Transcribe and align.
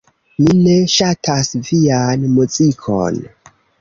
Mi 0.43 0.53
ne 0.61 0.77
ŝatas 0.93 1.51
vian 1.67 2.25
muzikon. 2.39 3.21